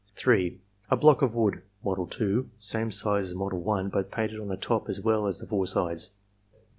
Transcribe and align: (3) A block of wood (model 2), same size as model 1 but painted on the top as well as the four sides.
(3) 0.15 0.59
A 0.89 0.97
block 0.97 1.21
of 1.21 1.35
wood 1.35 1.61
(model 1.83 2.07
2), 2.07 2.49
same 2.57 2.89
size 2.89 3.27
as 3.27 3.35
model 3.35 3.61
1 3.61 3.89
but 3.89 4.09
painted 4.09 4.39
on 4.39 4.47
the 4.47 4.57
top 4.57 4.89
as 4.89 4.99
well 4.99 5.27
as 5.27 5.37
the 5.37 5.45
four 5.45 5.67
sides. 5.67 6.13